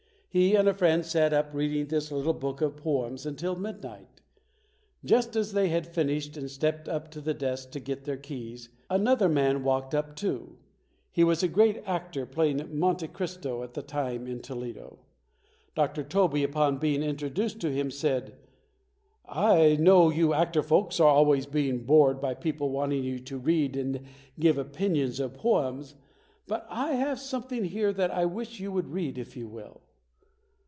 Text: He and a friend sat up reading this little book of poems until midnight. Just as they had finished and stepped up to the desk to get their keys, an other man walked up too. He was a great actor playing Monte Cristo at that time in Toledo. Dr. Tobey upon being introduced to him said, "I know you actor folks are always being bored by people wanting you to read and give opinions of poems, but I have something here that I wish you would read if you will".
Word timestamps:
He 0.33 0.55
and 0.55 0.65
a 0.69 0.73
friend 0.73 1.03
sat 1.05 1.33
up 1.33 1.53
reading 1.53 1.87
this 1.87 2.09
little 2.09 2.31
book 2.31 2.61
of 2.61 2.77
poems 2.77 3.25
until 3.25 3.57
midnight. 3.57 4.21
Just 5.03 5.35
as 5.35 5.51
they 5.51 5.67
had 5.67 5.85
finished 5.85 6.37
and 6.37 6.49
stepped 6.49 6.87
up 6.87 7.11
to 7.11 7.19
the 7.19 7.33
desk 7.33 7.71
to 7.71 7.81
get 7.81 8.05
their 8.05 8.15
keys, 8.15 8.69
an 8.89 9.09
other 9.09 9.27
man 9.27 9.61
walked 9.61 9.93
up 9.93 10.15
too. 10.15 10.57
He 11.11 11.25
was 11.25 11.43
a 11.43 11.49
great 11.49 11.83
actor 11.85 12.25
playing 12.25 12.69
Monte 12.79 13.09
Cristo 13.09 13.61
at 13.61 13.73
that 13.73 13.89
time 13.89 14.25
in 14.25 14.39
Toledo. 14.39 14.99
Dr. 15.75 16.01
Tobey 16.01 16.45
upon 16.45 16.77
being 16.77 17.03
introduced 17.03 17.59
to 17.59 17.69
him 17.69 17.91
said, 17.91 18.35
"I 19.27 19.75
know 19.81 20.09
you 20.09 20.33
actor 20.33 20.63
folks 20.63 21.01
are 21.01 21.09
always 21.09 21.45
being 21.45 21.83
bored 21.83 22.21
by 22.21 22.35
people 22.35 22.69
wanting 22.69 23.03
you 23.03 23.19
to 23.19 23.37
read 23.37 23.75
and 23.75 24.05
give 24.39 24.57
opinions 24.57 25.19
of 25.19 25.33
poems, 25.33 25.95
but 26.47 26.65
I 26.69 26.93
have 26.93 27.19
something 27.19 27.65
here 27.65 27.91
that 27.91 28.11
I 28.11 28.23
wish 28.23 28.61
you 28.61 28.71
would 28.71 28.93
read 28.93 29.17
if 29.17 29.35
you 29.35 29.49
will". 29.49 29.81